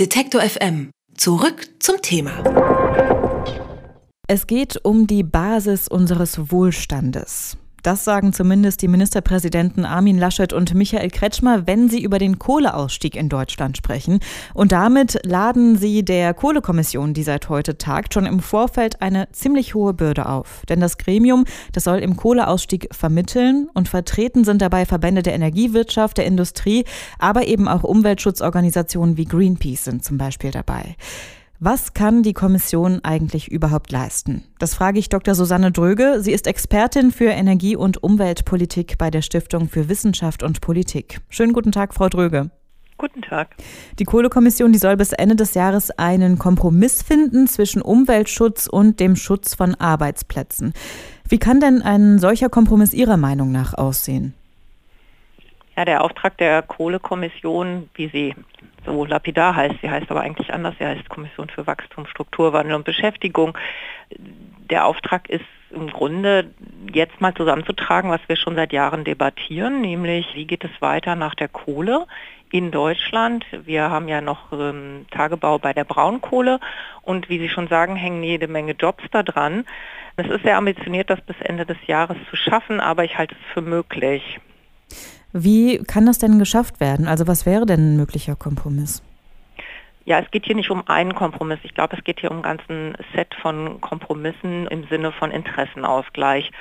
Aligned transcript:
Detektor 0.00 0.40
FM. 0.42 0.90
Zurück 1.16 1.68
zum 1.78 2.02
Thema. 2.02 2.42
Es 4.26 4.48
geht 4.48 4.84
um 4.84 5.06
die 5.06 5.22
Basis 5.22 5.86
unseres 5.86 6.50
Wohlstandes. 6.50 7.56
Das 7.84 8.02
sagen 8.02 8.32
zumindest 8.32 8.80
die 8.80 8.88
Ministerpräsidenten 8.88 9.84
Armin 9.84 10.16
Laschet 10.16 10.54
und 10.54 10.72
Michael 10.72 11.10
Kretschmer, 11.10 11.66
wenn 11.66 11.90
sie 11.90 12.02
über 12.02 12.18
den 12.18 12.38
Kohleausstieg 12.38 13.14
in 13.14 13.28
Deutschland 13.28 13.76
sprechen. 13.76 14.20
Und 14.54 14.72
damit 14.72 15.20
laden 15.26 15.76
sie 15.76 16.02
der 16.02 16.32
Kohlekommission, 16.32 17.12
die 17.12 17.22
seit 17.22 17.50
heute 17.50 17.76
tagt, 17.76 18.14
schon 18.14 18.24
im 18.24 18.40
Vorfeld 18.40 19.02
eine 19.02 19.30
ziemlich 19.32 19.74
hohe 19.74 19.92
Bürde 19.92 20.24
auf. 20.24 20.62
Denn 20.66 20.80
das 20.80 20.96
Gremium, 20.96 21.44
das 21.72 21.84
soll 21.84 21.98
im 21.98 22.16
Kohleausstieg 22.16 22.88
vermitteln 22.90 23.68
und 23.74 23.90
vertreten 23.90 24.44
sind 24.44 24.62
dabei 24.62 24.86
Verbände 24.86 25.22
der 25.22 25.34
Energiewirtschaft, 25.34 26.16
der 26.16 26.24
Industrie, 26.24 26.86
aber 27.18 27.46
eben 27.46 27.68
auch 27.68 27.84
Umweltschutzorganisationen 27.84 29.18
wie 29.18 29.26
Greenpeace 29.26 29.84
sind 29.84 30.02
zum 30.06 30.16
Beispiel 30.16 30.52
dabei. 30.52 30.96
Was 31.60 31.94
kann 31.94 32.24
die 32.24 32.32
Kommission 32.32 33.00
eigentlich 33.04 33.50
überhaupt 33.50 33.92
leisten? 33.92 34.42
Das 34.58 34.74
frage 34.74 34.98
ich 34.98 35.08
Dr. 35.08 35.36
Susanne 35.36 35.70
Dröge. 35.70 36.16
Sie 36.18 36.32
ist 36.32 36.48
Expertin 36.48 37.12
für 37.12 37.30
Energie- 37.30 37.76
und 37.76 38.02
Umweltpolitik 38.02 38.98
bei 38.98 39.08
der 39.08 39.22
Stiftung 39.22 39.68
für 39.68 39.88
Wissenschaft 39.88 40.42
und 40.42 40.60
Politik. 40.60 41.20
Schönen 41.28 41.52
guten 41.52 41.70
Tag, 41.70 41.94
Frau 41.94 42.08
Dröge. 42.08 42.50
Guten 42.98 43.22
Tag. 43.22 43.54
Die 44.00 44.04
Kohlekommission, 44.04 44.72
die 44.72 44.78
soll 44.78 44.96
bis 44.96 45.12
Ende 45.12 45.36
des 45.36 45.54
Jahres 45.54 45.90
einen 45.92 46.38
Kompromiss 46.38 47.02
finden 47.02 47.46
zwischen 47.46 47.82
Umweltschutz 47.82 48.66
und 48.66 48.98
dem 48.98 49.14
Schutz 49.14 49.54
von 49.54 49.76
Arbeitsplätzen. 49.76 50.72
Wie 51.28 51.38
kann 51.38 51.60
denn 51.60 51.82
ein 51.82 52.18
solcher 52.18 52.48
Kompromiss 52.48 52.92
Ihrer 52.92 53.16
Meinung 53.16 53.52
nach 53.52 53.74
aussehen? 53.74 54.34
Ja, 55.76 55.84
der 55.84 56.02
Auftrag 56.02 56.36
der 56.38 56.62
Kohlekommission, 56.62 57.88
wie 57.94 58.08
sie 58.08 58.34
so 58.84 59.04
lapidar 59.04 59.56
heißt, 59.56 59.76
sie 59.82 59.90
heißt 59.90 60.10
aber 60.10 60.20
eigentlich 60.20 60.52
anders, 60.52 60.74
sie 60.78 60.86
heißt 60.86 61.08
Kommission 61.08 61.48
für 61.48 61.66
Wachstum, 61.66 62.06
Strukturwandel 62.06 62.74
und 62.74 62.84
Beschäftigung. 62.84 63.56
Der 64.70 64.86
Auftrag 64.86 65.28
ist 65.28 65.44
im 65.70 65.88
Grunde 65.88 66.50
jetzt 66.92 67.20
mal 67.20 67.34
zusammenzutragen, 67.34 68.10
was 68.10 68.20
wir 68.28 68.36
schon 68.36 68.54
seit 68.54 68.72
Jahren 68.72 69.04
debattieren, 69.04 69.80
nämlich 69.80 70.34
wie 70.34 70.46
geht 70.46 70.64
es 70.64 70.70
weiter 70.80 71.16
nach 71.16 71.34
der 71.34 71.48
Kohle 71.48 72.06
in 72.50 72.70
Deutschland. 72.70 73.44
Wir 73.64 73.90
haben 73.90 74.06
ja 74.06 74.20
noch 74.20 74.52
ähm, 74.52 75.06
Tagebau 75.10 75.58
bei 75.58 75.72
der 75.72 75.84
Braunkohle 75.84 76.60
und 77.02 77.28
wie 77.28 77.40
Sie 77.40 77.48
schon 77.48 77.68
sagen, 77.68 77.96
hängen 77.96 78.22
jede 78.22 78.46
Menge 78.46 78.72
Jobs 78.72 79.02
da 79.10 79.22
dran. 79.22 79.64
Es 80.16 80.28
ist 80.28 80.44
sehr 80.44 80.56
ambitioniert, 80.56 81.10
das 81.10 81.20
bis 81.20 81.36
Ende 81.40 81.66
des 81.66 81.78
Jahres 81.86 82.16
zu 82.30 82.36
schaffen, 82.36 82.78
aber 82.78 83.04
ich 83.04 83.18
halte 83.18 83.34
es 83.34 83.52
für 83.52 83.62
möglich. 83.62 84.38
Wie 85.36 85.78
kann 85.78 86.06
das 86.06 86.18
denn 86.18 86.38
geschafft 86.38 86.78
werden? 86.78 87.08
Also 87.08 87.26
was 87.26 87.44
wäre 87.44 87.66
denn 87.66 87.94
ein 87.94 87.96
möglicher 87.96 88.36
Kompromiss? 88.36 89.02
Ja, 90.04 90.20
es 90.20 90.30
geht 90.30 90.46
hier 90.46 90.54
nicht 90.54 90.70
um 90.70 90.86
einen 90.86 91.16
Kompromiss. 91.16 91.58
Ich 91.64 91.74
glaube, 91.74 91.96
es 91.96 92.04
geht 92.04 92.20
hier 92.20 92.30
um 92.30 92.36
ein 92.36 92.42
ganzen 92.42 92.96
Set 93.16 93.34
von 93.42 93.80
Kompromissen 93.80 94.68
im 94.68 94.86
Sinne 94.86 95.10
von 95.10 95.32
Interessenausgleich. 95.32 96.52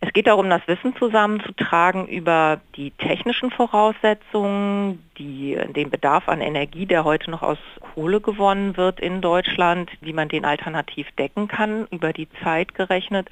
Es 0.00 0.12
geht 0.12 0.28
darum, 0.28 0.48
das 0.50 0.62
Wissen 0.68 0.94
zusammenzutragen 0.96 2.06
über 2.06 2.60
die 2.76 2.92
technischen 2.92 3.50
Voraussetzungen, 3.50 5.02
die, 5.18 5.58
den 5.74 5.90
Bedarf 5.90 6.28
an 6.28 6.40
Energie, 6.40 6.86
der 6.86 7.02
heute 7.02 7.28
noch 7.28 7.42
aus 7.42 7.58
Kohle 7.80 8.20
gewonnen 8.20 8.76
wird 8.76 9.00
in 9.00 9.20
Deutschland, 9.20 9.90
wie 10.00 10.12
man 10.12 10.28
den 10.28 10.44
alternativ 10.44 11.08
decken 11.18 11.48
kann, 11.48 11.88
über 11.90 12.12
die 12.12 12.28
Zeit 12.44 12.74
gerechnet 12.74 13.28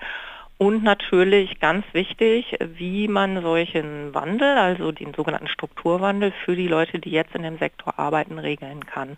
und 0.61 0.83
natürlich 0.83 1.58
ganz 1.58 1.86
wichtig, 1.94 2.55
wie 2.61 3.08
man 3.08 3.41
solchen 3.41 4.12
Wandel, 4.12 4.58
also 4.58 4.92
den 4.92 5.14
sogenannten 5.14 5.48
Strukturwandel 5.48 6.34
für 6.44 6.55
die 6.55 6.69
Leute, 6.69 6.98
die 6.98 7.08
jetzt 7.08 7.34
in 7.34 7.44
dem 7.44 7.56
Sektor 7.56 7.98
arbeiten, 7.98 8.39
regeln 8.39 8.84
kann. 8.84 9.16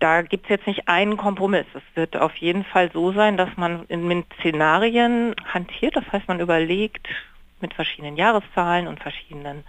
Da 0.00 0.22
gibt 0.22 0.46
es 0.46 0.50
jetzt 0.50 0.66
nicht 0.66 0.88
einen 0.88 1.16
Kompromiss. 1.16 1.66
Es 1.74 1.84
wird 1.94 2.16
auf 2.16 2.34
jeden 2.38 2.64
Fall 2.64 2.90
so 2.92 3.12
sein, 3.12 3.36
dass 3.36 3.56
man 3.56 3.86
mit 3.88 4.26
Szenarien 4.40 5.36
hantiert. 5.46 5.94
Das 5.94 6.10
heißt, 6.10 6.26
man 6.26 6.40
überlegt 6.40 7.06
mit 7.60 7.72
verschiedenen 7.72 8.16
Jahreszahlen 8.16 8.88
und 8.88 8.98
verschiedenen 8.98 9.62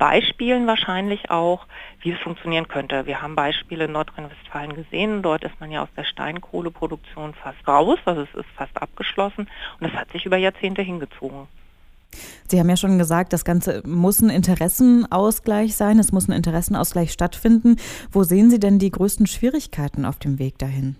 Beispielen 0.00 0.66
wahrscheinlich 0.66 1.30
auch, 1.30 1.66
wie 2.00 2.12
es 2.12 2.18
funktionieren 2.20 2.68
könnte. 2.68 3.04
Wir 3.04 3.20
haben 3.20 3.36
Beispiele 3.36 3.84
in 3.84 3.92
Nordrhein-Westfalen 3.92 4.74
gesehen. 4.74 5.20
Dort 5.20 5.44
ist 5.44 5.60
man 5.60 5.70
ja 5.70 5.82
aus 5.82 5.90
der 5.94 6.04
Steinkohleproduktion 6.04 7.34
fast 7.34 7.68
raus, 7.68 7.98
also 8.06 8.22
es 8.22 8.34
ist 8.34 8.48
fast 8.56 8.80
abgeschlossen 8.80 9.46
und 9.78 9.86
das 9.86 9.92
hat 9.92 10.10
sich 10.10 10.24
über 10.24 10.38
Jahrzehnte 10.38 10.80
hingezogen. 10.80 11.48
Sie 12.48 12.58
haben 12.58 12.70
ja 12.70 12.78
schon 12.78 12.96
gesagt, 12.96 13.34
das 13.34 13.44
Ganze 13.44 13.82
muss 13.86 14.22
ein 14.22 14.30
Interessenausgleich 14.30 15.76
sein, 15.76 15.98
es 15.98 16.12
muss 16.12 16.28
ein 16.28 16.32
Interessenausgleich 16.32 17.12
stattfinden. 17.12 17.76
Wo 18.10 18.22
sehen 18.22 18.48
Sie 18.48 18.58
denn 18.58 18.78
die 18.78 18.90
größten 18.90 19.26
Schwierigkeiten 19.26 20.06
auf 20.06 20.18
dem 20.18 20.38
Weg 20.38 20.58
dahin? 20.58 20.96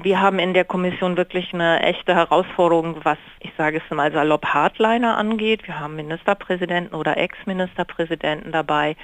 Wir 0.00 0.22
haben 0.22 0.38
in 0.38 0.54
der 0.54 0.64
Kommission 0.64 1.18
wirklich 1.18 1.52
eine 1.52 1.82
echte 1.82 2.14
Herausforderung, 2.14 2.96
was 3.04 3.18
ich 3.40 3.52
sage 3.58 3.82
es 3.84 3.94
mal 3.94 4.10
salopp 4.10 4.46
Hardliner 4.46 5.18
angeht. 5.18 5.66
Wir 5.66 5.78
haben 5.78 5.96
Ministerpräsidenten 5.96 6.94
oder 6.94 7.18
Ex-Ministerpräsidenten 7.18 8.52
dabei 8.52 8.96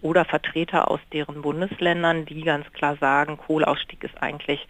oder 0.00 0.24
Vertreter 0.24 0.90
aus 0.90 1.00
deren 1.12 1.42
Bundesländern, 1.42 2.24
die 2.24 2.44
ganz 2.44 2.70
klar 2.72 2.96
sagen, 2.96 3.36
Kohleausstieg 3.36 4.02
ist 4.04 4.22
eigentlich 4.22 4.66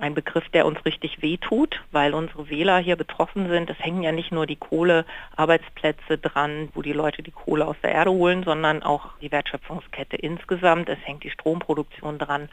ein 0.00 0.14
Begriff, 0.14 0.48
der 0.48 0.66
uns 0.66 0.84
richtig 0.84 1.22
wehtut, 1.22 1.80
weil 1.92 2.14
unsere 2.14 2.50
Wähler 2.50 2.78
hier 2.78 2.96
betroffen 2.96 3.48
sind. 3.48 3.70
Es 3.70 3.78
hängen 3.78 4.02
ja 4.02 4.12
nicht 4.12 4.32
nur 4.32 4.46
die 4.46 4.56
Kohlearbeitsplätze 4.56 6.18
dran, 6.18 6.68
wo 6.74 6.82
die 6.82 6.92
Leute 6.92 7.22
die 7.22 7.30
Kohle 7.30 7.66
aus 7.66 7.76
der 7.82 7.92
Erde 7.92 8.10
holen, 8.10 8.42
sondern 8.42 8.82
auch 8.82 9.10
die 9.20 9.30
Wertschöpfungskette 9.30 10.16
insgesamt. 10.16 10.88
Es 10.88 10.98
hängt 11.04 11.22
die 11.22 11.30
Stromproduktion 11.30 12.18
dran. 12.18 12.48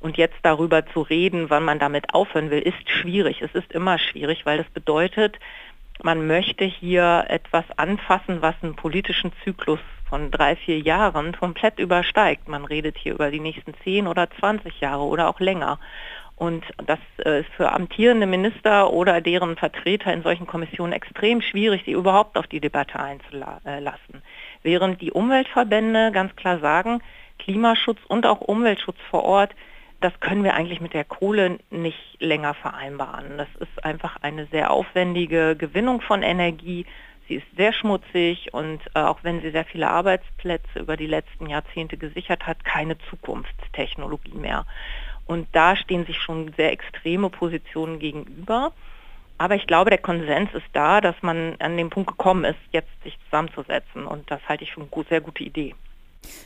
Und 0.00 0.18
jetzt 0.18 0.36
darüber 0.42 0.86
zu 0.86 1.00
reden, 1.00 1.48
wann 1.48 1.64
man 1.64 1.78
damit 1.78 2.12
aufhören 2.12 2.50
will, 2.50 2.60
ist 2.60 2.90
schwierig. 2.90 3.40
Es 3.40 3.54
ist 3.54 3.72
immer 3.72 3.98
schwierig, 3.98 4.44
weil 4.44 4.58
das 4.58 4.68
bedeutet, 4.68 5.38
man 6.02 6.26
möchte 6.26 6.64
hier 6.64 7.24
etwas 7.28 7.64
anfassen, 7.76 8.42
was 8.42 8.54
einen 8.62 8.76
politischen 8.76 9.32
Zyklus 9.42 9.78
von 10.08 10.30
drei, 10.30 10.54
vier 10.54 10.78
Jahren 10.78 11.34
komplett 11.36 11.78
übersteigt. 11.78 12.46
Man 12.48 12.64
redet 12.64 12.98
hier 12.98 13.14
über 13.14 13.30
die 13.30 13.40
nächsten 13.40 13.74
zehn 13.82 14.06
oder 14.06 14.28
zwanzig 14.38 14.80
Jahre 14.80 15.02
oder 15.02 15.28
auch 15.28 15.40
länger. 15.40 15.78
Und 16.36 16.64
das 16.86 16.98
äh, 17.24 17.40
ist 17.40 17.50
für 17.56 17.72
amtierende 17.72 18.26
Minister 18.26 18.92
oder 18.92 19.20
deren 19.20 19.56
Vertreter 19.56 20.12
in 20.12 20.22
solchen 20.22 20.46
Kommissionen 20.46 20.92
extrem 20.92 21.40
schwierig, 21.40 21.82
sie 21.84 21.92
überhaupt 21.92 22.36
auf 22.36 22.46
die 22.46 22.60
Debatte 22.60 22.98
einzulassen. 22.98 24.22
Während 24.62 25.00
die 25.00 25.12
Umweltverbände 25.12 26.10
ganz 26.12 26.34
klar 26.34 26.58
sagen, 26.58 27.02
Klimaschutz 27.38 27.98
und 28.08 28.26
auch 28.26 28.40
Umweltschutz 28.40 28.98
vor 29.10 29.24
Ort, 29.24 29.54
das 30.00 30.18
können 30.20 30.44
wir 30.44 30.54
eigentlich 30.54 30.80
mit 30.80 30.92
der 30.92 31.04
Kohle 31.04 31.58
nicht 31.70 32.16
länger 32.18 32.54
vereinbaren. 32.54 33.38
Das 33.38 33.48
ist 33.60 33.84
einfach 33.84 34.16
eine 34.20 34.46
sehr 34.46 34.70
aufwendige 34.70 35.56
Gewinnung 35.56 36.00
von 36.00 36.22
Energie. 36.22 36.84
Sie 37.26 37.36
ist 37.36 37.46
sehr 37.56 37.72
schmutzig 37.72 38.52
und 38.52 38.80
äh, 38.94 38.98
auch 39.00 39.20
wenn 39.22 39.40
sie 39.40 39.50
sehr 39.50 39.64
viele 39.64 39.88
Arbeitsplätze 39.88 40.80
über 40.80 40.96
die 40.98 41.06
letzten 41.06 41.48
Jahrzehnte 41.48 41.96
gesichert 41.96 42.46
hat, 42.46 42.64
keine 42.64 42.98
Zukunftstechnologie 43.08 44.34
mehr. 44.34 44.66
Und 45.26 45.48
da 45.52 45.76
stehen 45.76 46.06
sich 46.06 46.18
schon 46.18 46.52
sehr 46.56 46.72
extreme 46.72 47.30
Positionen 47.30 47.98
gegenüber. 47.98 48.72
Aber 49.38 49.56
ich 49.56 49.66
glaube, 49.66 49.90
der 49.90 49.98
Konsens 49.98 50.52
ist 50.54 50.66
da, 50.72 51.00
dass 51.00 51.16
man 51.22 51.56
an 51.58 51.76
den 51.76 51.90
Punkt 51.90 52.10
gekommen 52.10 52.44
ist, 52.44 52.58
jetzt 52.72 52.90
sich 53.02 53.18
zusammenzusetzen. 53.24 54.06
Und 54.06 54.30
das 54.30 54.40
halte 54.48 54.64
ich 54.64 54.72
für 54.72 54.80
eine 54.80 55.04
sehr 55.08 55.20
gute 55.20 55.42
Idee. 55.42 55.74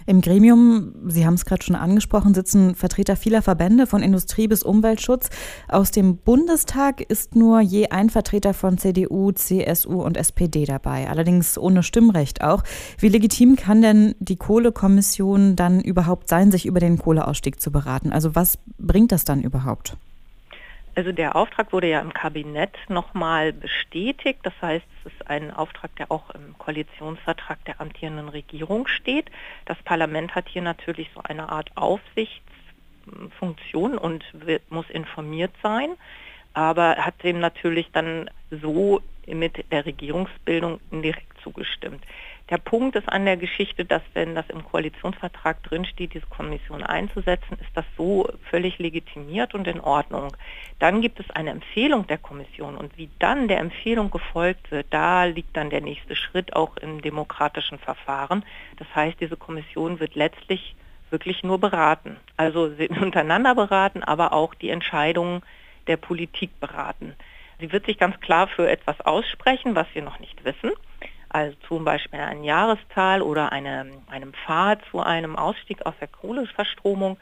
Im 0.07 0.21
Gremium, 0.21 0.95
Sie 1.07 1.27
haben 1.27 1.35
es 1.35 1.45
gerade 1.45 1.63
schon 1.63 1.77
angesprochen, 1.77 2.35
sitzen 2.35 2.75
Vertreter 2.75 3.17
vieler 3.17 3.43
Verbände 3.43 3.87
von 3.87 4.03
Industrie 4.03 4.49
bis 4.49 4.63
Umweltschutz. 4.63 5.29
Aus 5.69 5.91
dem 5.91 6.17
Bundestag 6.17 7.01
ist 7.01 7.37
nur 7.37 7.61
je 7.61 7.89
ein 7.89 8.11
Vertreter 8.11 8.55
von 8.55 8.79
CDU, 8.79 9.33
CSU 9.33 10.03
und 10.03 10.17
SPD 10.17 10.65
dabei, 10.65 11.09
allerdings 11.09 11.59
ohne 11.59 11.83
Stimmrecht 11.83 12.43
auch. 12.43 12.63
Wie 12.99 13.09
legitim 13.09 13.57
kann 13.57 13.83
denn 13.83 14.15
die 14.19 14.37
Kohlekommission 14.37 15.57
dann 15.57 15.81
überhaupt 15.81 16.29
sein, 16.29 16.51
sich 16.51 16.67
über 16.67 16.81
den 16.81 16.99
Kohleausstieg 16.99 17.61
zu 17.61 17.71
beraten? 17.71 18.13
Also 18.13 18.35
was 18.35 18.59
bringt 18.79 19.13
das 19.13 19.25
dann 19.25 19.43
überhaupt? 19.43 19.97
Also 20.99 21.13
der 21.13 21.37
Auftrag 21.37 21.73
wurde 21.73 21.89
ja 21.89 22.01
im 22.01 22.13
Kabinett 22.13 22.77
nochmal 22.89 23.53
bestätigt. 23.53 24.41
Das 24.43 24.55
heißt, 24.61 24.85
es 25.05 25.13
ist 25.13 25.31
ein 25.31 25.55
Auftrag, 25.55 25.95
der 25.95 26.11
auch 26.11 26.31
im 26.31 26.59
Koalitionsvertrag 26.59 27.65
der 27.67 27.81
amtierenden 27.81 28.29
Regierung 28.29 28.89
steht. 28.89 29.27
Das 29.65 29.79
Parlament 29.85 30.35
hat 30.35 30.49
hier 30.49 30.63
natürlich 30.63 31.09
so 31.15 31.21
eine 31.23 31.51
Art 31.51 31.71
Aufsichtsfunktion 31.77 33.97
und 33.97 34.25
wird, 34.33 34.69
muss 34.73 34.91
informiert 34.91 35.53
sein, 35.63 35.91
aber 36.53 36.97
hat 36.97 37.23
dem 37.23 37.39
natürlich 37.39 37.93
dann 37.93 38.29
so 38.51 39.01
mit 39.25 39.71
der 39.71 39.87
Regierungsbildung 39.87 40.81
indirekt 40.91 41.41
zugestimmt. 41.45 42.03
Der 42.51 42.57
Punkt 42.57 42.97
ist 42.97 43.09
an 43.11 43.27
der 43.27 43.37
Geschichte, 43.37 43.85
dass 43.85 44.01
wenn 44.15 44.35
das 44.35 44.49
im 44.49 44.65
Koalitionsvertrag 44.65 45.63
drinsteht, 45.65 46.15
diese 46.15 46.27
Kommission 46.27 46.83
einzusetzen, 46.83 47.59
ist 47.61 47.71
das 47.75 47.85
so 47.95 48.27
völlig 48.49 48.79
legitimiert 48.79 49.55
und 49.55 49.67
in 49.67 49.81
Ordnung. 49.81 50.35
Dann 50.79 51.03
gibt 51.03 51.21
es 51.21 51.29
eine 51.31 51.51
Empfehlung 51.51 52.07
der 52.07 52.17
Kommission 52.17 52.77
und 52.77 52.97
wie 52.97 53.11
dann 53.19 53.49
der 53.49 53.59
Empfehlung 53.59 54.11
gefolgt 54.11 54.71
wird, 54.71 54.87
da 54.91 55.25
liegt 55.25 55.59
dann 55.59 55.69
der 55.69 55.83
nächste 55.83 56.17
Schritt 56.17 56.57
auch 56.57 56.79
im 56.79 57.03
demokratischen 57.03 57.79
Verfahren. 57.79 58.43
Das 58.79 58.89
heißt, 58.95 59.21
diese 59.21 59.37
Kommission 59.37 60.01
wird 60.01 60.15
letztlich 60.15 60.75
wirklich 61.11 61.43
nur 61.43 61.59
beraten. 61.59 62.17
Also 62.39 62.73
untereinander 63.01 63.55
beraten, 63.55 64.03
aber 64.03 64.33
auch 64.33 64.55
die 64.55 64.71
Entscheidungen 64.71 65.43
der 65.87 65.99
Politik 65.99 66.59
beraten. 66.61 67.15
Sie 67.61 67.73
wird 67.73 67.87
sich 67.87 67.99
ganz 67.99 68.19
klar 68.21 68.47
für 68.47 68.71
etwas 68.71 69.01
aussprechen, 69.03 69.75
was 69.75 69.87
wir 69.93 70.03
noch 70.03 70.19
nicht 70.21 70.45
wissen. 70.45 70.71
Also 71.29 71.57
zum 71.67 71.85
Beispiel 71.85 72.21
ein 72.21 72.45
Jahrestal 72.45 73.23
oder 73.23 73.53
eine, 73.53 73.91
einem 74.09 74.33
Pfad 74.33 74.81
zu 74.91 75.01
einem 75.01 75.37
Ausstieg 75.37 75.85
aus 75.85 75.95
der 76.01 76.09
Kohleverstromung. 76.09 77.19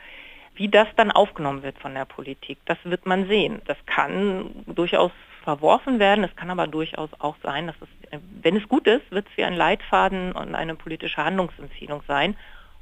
Wie 0.54 0.68
das 0.68 0.88
dann 0.96 1.10
aufgenommen 1.10 1.62
wird 1.62 1.78
von 1.78 1.94
der 1.94 2.06
Politik, 2.06 2.58
das 2.64 2.78
wird 2.84 3.04
man 3.04 3.26
sehen. 3.28 3.60
Das 3.66 3.76
kann 3.84 4.64
durchaus 4.66 5.12
verworfen 5.44 5.98
werden. 5.98 6.24
Es 6.24 6.34
kann 6.34 6.50
aber 6.50 6.66
durchaus 6.66 7.10
auch 7.18 7.36
sein, 7.42 7.66
dass 7.66 7.76
es, 7.80 8.20
wenn 8.42 8.56
es 8.56 8.68
gut 8.68 8.86
ist, 8.86 9.10
wird 9.10 9.28
es 9.30 9.36
wie 9.36 9.44
ein 9.44 9.54
Leitfaden 9.54 10.32
und 10.32 10.54
eine 10.54 10.74
politische 10.74 11.22
Handlungsempfehlung 11.22 12.02
sein. 12.08 12.36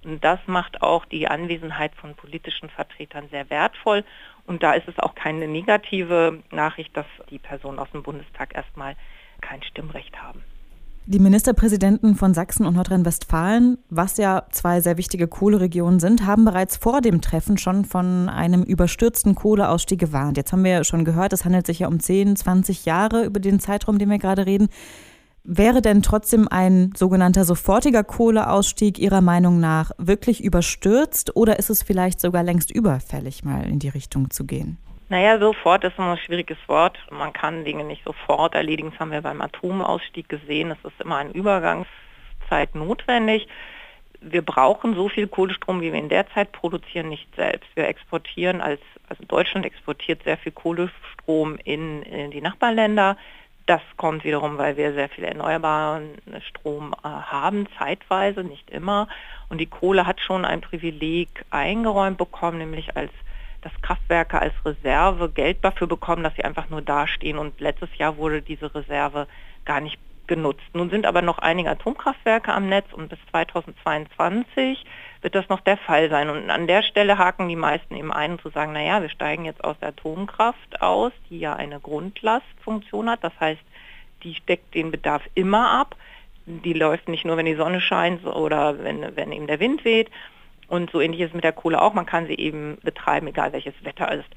Und 0.05 0.23
das 0.23 0.39
macht 0.47 0.83
auch 0.83 1.05
die 1.07 1.29
Anwesenheit 1.29 1.95
von 1.95 2.15
politischen 2.15 2.69
Vertretern 2.69 3.29
sehr 3.31 3.51
wertvoll. 3.51 4.05
Und 4.47 4.63
da 4.63 4.75
ist 4.75 4.87
es 4.87 4.99
auch 4.99 5.15
keine 5.15 5.49
negative 5.49 6.43
Nachricht, 6.51 6.97
dass 6.97 7.07
die 7.31 7.39
Personen 7.39 7.79
aus 7.79 7.91
dem 7.91 8.03
Bundestag 8.03 8.55
erstmal 8.55 8.97
kein 9.41 9.63
Stimmrecht 9.63 10.23
haben. 10.23 10.45
Die 11.07 11.19
Ministerpräsidenten 11.19 12.15
von 12.15 12.33
Sachsen 12.33 12.65
und 12.65 12.77
Nordrhein-Westfalen, 12.77 13.77
was 13.91 14.17
ja 14.17 14.47
zwei 14.51 14.81
sehr 14.81 14.97
wichtige 14.97 15.29
Kohleregionen 15.29 16.01
sind, 16.01 16.25
haben 16.25 16.47
bereits 16.47 16.79
vor 16.79 17.03
dem 17.03 17.21
Treffen 17.21 17.59
schon 17.59 17.85
von 17.85 18.31
einem 18.31 18.63
überstürzten 18.63 19.35
Kohleausstieg 19.35 20.01
gewarnt. 20.01 20.39
Jetzt 20.39 20.53
haben 20.53 20.65
wir 20.65 20.71
ja 20.71 20.83
schon 20.83 21.05
gehört, 21.05 21.35
es 21.35 21.45
handelt 21.45 21.67
sich 21.67 21.81
ja 21.81 21.89
um 21.89 22.01
10, 22.01 22.37
20 22.37 22.87
Jahre 22.87 23.27
über 23.27 23.39
den 23.39 23.61
Zeitraum, 23.61 23.99
den 23.99 24.09
wir 24.09 24.19
gerade 24.19 24.47
reden. 24.47 24.69
Wäre 25.43 25.83
denn 25.83 26.01
trotzdem 26.01 26.49
ein 26.49 26.93
sogenannter 26.97 27.45
sofortiger 27.45 28.03
Kohleausstieg 28.03 28.99
Ihrer 28.99 29.21
Meinung 29.21 29.61
nach 29.61 29.91
wirklich 29.99 30.43
überstürzt 30.43 31.37
oder 31.37 31.59
ist 31.59 31.69
es 31.69 31.83
vielleicht 31.83 32.19
sogar 32.19 32.43
längst 32.43 32.71
überfällig, 32.71 33.45
mal 33.45 33.69
in 33.69 33.79
die 33.79 33.91
Richtung 33.91 34.31
zu 34.31 34.47
gehen? 34.47 34.79
Naja, 35.09 35.39
sofort 35.39 35.85
ist 35.85 35.99
ein 35.99 36.17
schwieriges 36.19 36.57
Wort. 36.67 36.99
Man 37.11 37.33
kann 37.33 37.65
Dinge 37.65 37.85
nicht 37.85 38.05
sofort 38.05 38.55
erledigen. 38.55 38.91
Das 38.91 39.01
haben 39.01 39.13
wir 39.13 39.21
beim 39.21 39.43
Atomausstieg 39.43 40.29
gesehen. 40.29 40.71
Es 40.71 40.79
ist 40.83 41.01
immer 41.01 41.17
eine 41.17 41.33
Übergangszeit 41.33 42.75
notwendig. 42.75 43.47
Wir 44.21 44.41
brauchen 44.41 44.95
so 44.95 45.11
viel 45.11 45.27
Kohlestrom, 45.27 45.83
wie 45.83 45.93
wir 45.93 45.99
in 45.99 46.09
der 46.09 46.27
Zeit 46.31 46.53
produzieren, 46.53 47.11
nicht 47.11 47.29
selbst. 47.37 47.69
Wir 47.75 47.87
exportieren 47.87 48.63
als, 48.63 48.81
also 49.07 49.23
Deutschland 49.25 49.67
exportiert 49.67 50.23
sehr 50.25 50.39
viel 50.39 50.53
Kohlestrom 50.53 51.59
in, 51.63 52.03
in 52.05 52.31
die 52.31 52.41
Nachbarländer. 52.41 53.19
Das 53.67 53.83
kommt 53.99 54.25
wiederum, 54.25 54.57
weil 54.57 54.79
wir 54.79 54.95
sehr 54.95 55.11
viel 55.11 55.25
erneuerbaren 55.25 56.17
Strom 56.49 56.95
äh, 57.03 57.09
haben, 57.09 57.67
zeitweise, 57.79 58.43
nicht 58.43 58.71
immer. 58.71 59.09
Und 59.51 59.59
die 59.59 59.67
Kohle 59.67 60.07
hat 60.07 60.21
schon 60.21 60.47
ein 60.47 60.63
Privileg 60.63 61.45
eingeräumt 61.51 62.17
bekommen, 62.17 62.59
nämlich 62.59 62.97
als 62.97 63.11
dass 63.65 63.73
Kraftwerke 63.83 64.41
als 64.41 64.55
Reserve 64.65 65.31
Geld 65.31 65.59
dafür 65.63 65.87
bekommen, 65.87 66.23
dass 66.23 66.35
sie 66.37 66.45
einfach 66.45 66.69
nur 66.69 66.83
dastehen. 66.83 67.39
Und 67.39 67.61
letztes 67.61 67.89
Jahr 67.97 68.17
wurde 68.19 68.43
diese 68.43 68.75
Reserve 68.75 69.27
gar 69.65 69.81
nicht 69.81 69.99
genutzt. 70.27 70.65
Nun 70.73 70.91
sind 70.91 71.07
aber 71.07 71.23
noch 71.23 71.39
einige 71.39 71.71
Atomkraftwerke 71.71 72.53
am 72.53 72.69
Netz 72.69 72.87
und 72.93 73.09
bis 73.09 73.19
2022 73.31 74.85
wird 75.23 75.35
das 75.35 75.49
noch 75.49 75.61
der 75.61 75.77
Fall 75.77 76.11
sein. 76.11 76.31
Und 76.31 76.51
an 76.51 76.67
der 76.67 76.83
Stelle 76.83 77.19
haken 77.19 77.49
die 77.49 77.57
meisten 77.57 77.97
eben 77.97 78.13
ein, 78.13 78.39
zu 78.39 78.51
sagen, 78.51 78.73
naja, 78.73 79.03
wir 79.03 79.09
steigen 79.09 79.45
jetzt 79.45 79.65
aus 79.65 79.79
der 79.81 79.89
Atomkraft 79.89 80.83
aus, 80.83 81.13
die 81.31 81.39
ja 81.39 81.55
eine 81.55 81.81
Grundlastfunktion 81.81 83.11
hat. 83.11 83.25
Das 83.25 83.33
heißt, 83.41 83.63
die 84.23 84.35
steckt 84.35 84.75
den 84.75 84.91
Bedarf 84.91 85.23
immer 85.35 85.71
ab. 85.71 85.97
Die 86.47 86.75
läuft 86.75 87.09
nicht 87.09 87.25
nur, 87.25 87.37
wenn 87.37 87.47
die 87.47 87.55
Sonne 87.55 87.81
scheint 87.81 88.25
oder 88.27 88.83
wenn, 88.83 89.17
wenn 89.17 89.33
eben 89.33 89.47
der 89.47 89.61
Wind 89.61 89.85
weht. 89.85 90.11
Und 90.75 90.91
so 90.91 91.01
ähnlich 91.01 91.21
ist 91.21 91.29
es 91.29 91.35
mit 91.35 91.45
der 91.45 91.53
Kohle 91.53 91.81
auch. 91.81 91.95
Man 91.95 92.05
kann 92.05 92.27
sie 92.27 92.35
eben 92.35 92.79
betreiben, 92.83 93.29
egal 93.29 93.53
welches 93.53 93.75
Wetter 93.85 94.11
ist. 94.11 94.29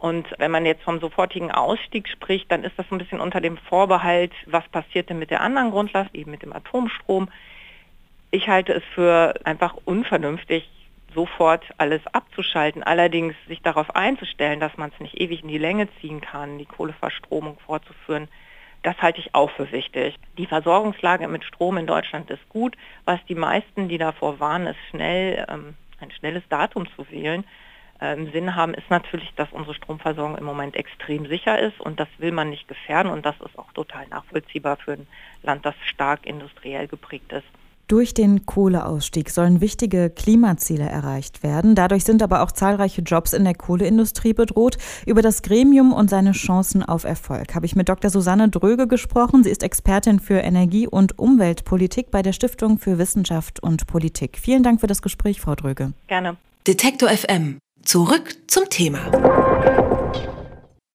Und 0.00 0.26
wenn 0.38 0.50
man 0.50 0.66
jetzt 0.66 0.82
vom 0.82 0.98
sofortigen 0.98 1.52
Ausstieg 1.52 2.08
spricht, 2.08 2.50
dann 2.50 2.64
ist 2.64 2.76
das 2.76 2.86
ein 2.90 2.98
bisschen 2.98 3.20
unter 3.20 3.40
dem 3.40 3.56
Vorbehalt, 3.56 4.32
was 4.46 4.66
passiert 4.70 5.08
denn 5.08 5.20
mit 5.20 5.30
der 5.30 5.40
anderen 5.40 5.70
Grundlast, 5.70 6.12
eben 6.12 6.32
mit 6.32 6.42
dem 6.42 6.52
Atomstrom. 6.52 7.28
Ich 8.32 8.48
halte 8.48 8.72
es 8.72 8.82
für 8.96 9.34
einfach 9.44 9.76
unvernünftig, 9.84 10.68
sofort 11.14 11.62
alles 11.78 12.00
abzuschalten, 12.08 12.82
allerdings 12.82 13.36
sich 13.46 13.62
darauf 13.62 13.94
einzustellen, 13.94 14.58
dass 14.58 14.76
man 14.76 14.90
es 14.92 14.98
nicht 14.98 15.20
ewig 15.20 15.42
in 15.42 15.48
die 15.48 15.58
Länge 15.58 15.86
ziehen 16.00 16.20
kann, 16.20 16.58
die 16.58 16.66
Kohleverstromung 16.66 17.56
fortzuführen, 17.64 18.26
das 18.84 19.00
halte 19.00 19.18
ich 19.18 19.34
auch 19.34 19.50
für 19.50 19.72
wichtig. 19.72 20.14
Die 20.36 20.46
Versorgungslage 20.46 21.26
mit 21.26 21.42
Strom 21.42 21.78
in 21.78 21.86
Deutschland 21.86 22.30
ist 22.30 22.46
gut. 22.50 22.76
Was 23.06 23.18
die 23.26 23.34
meisten, 23.34 23.88
die 23.88 23.96
davor 23.96 24.40
waren, 24.40 24.66
ist 24.66 24.78
schnell 24.90 25.46
ähm, 25.48 25.74
ein 26.04 26.10
schnelles 26.12 26.42
Datum 26.48 26.86
zu 26.94 27.10
wählen, 27.10 27.44
äh, 28.00 28.14
im 28.14 28.30
Sinn 28.32 28.54
haben, 28.54 28.74
ist 28.74 28.90
natürlich, 28.90 29.32
dass 29.34 29.50
unsere 29.52 29.74
Stromversorgung 29.74 30.36
im 30.36 30.44
Moment 30.44 30.76
extrem 30.76 31.26
sicher 31.26 31.58
ist 31.58 31.80
und 31.80 31.98
das 31.98 32.08
will 32.18 32.32
man 32.32 32.50
nicht 32.50 32.68
gefährden 32.68 33.10
und 33.10 33.24
das 33.24 33.36
ist 33.40 33.58
auch 33.58 33.72
total 33.72 34.06
nachvollziehbar 34.08 34.76
für 34.76 34.92
ein 34.92 35.06
Land, 35.42 35.64
das 35.64 35.74
stark 35.86 36.26
industriell 36.26 36.86
geprägt 36.88 37.32
ist. 37.32 37.46
Durch 37.86 38.14
den 38.14 38.46
Kohleausstieg 38.46 39.28
sollen 39.28 39.60
wichtige 39.60 40.08
Klimaziele 40.08 40.84
erreicht 40.84 41.42
werden. 41.42 41.74
Dadurch 41.74 42.04
sind 42.04 42.22
aber 42.22 42.42
auch 42.42 42.50
zahlreiche 42.50 43.02
Jobs 43.02 43.32
in 43.34 43.44
der 43.44 43.54
Kohleindustrie 43.54 44.32
bedroht. 44.32 44.78
Über 45.06 45.20
das 45.20 45.42
Gremium 45.42 45.92
und 45.92 46.08
seine 46.08 46.32
Chancen 46.32 46.82
auf 46.82 47.04
Erfolg 47.04 47.54
habe 47.54 47.66
ich 47.66 47.76
mit 47.76 47.88
Dr. 47.88 48.10
Susanne 48.10 48.48
Dröge 48.48 48.88
gesprochen. 48.88 49.44
Sie 49.44 49.50
ist 49.50 49.62
Expertin 49.62 50.18
für 50.18 50.38
Energie- 50.38 50.88
und 50.88 51.18
Umweltpolitik 51.18 52.10
bei 52.10 52.22
der 52.22 52.32
Stiftung 52.32 52.78
für 52.78 52.98
Wissenschaft 52.98 53.62
und 53.62 53.86
Politik. 53.86 54.38
Vielen 54.40 54.62
Dank 54.62 54.80
für 54.80 54.86
das 54.86 55.02
Gespräch, 55.02 55.40
Frau 55.40 55.54
Dröge. 55.54 55.92
Gerne. 56.08 56.36
Detektor 56.66 57.10
FM. 57.10 57.58
Zurück 57.82 58.34
zum 58.46 58.64
Thema. 58.70 59.83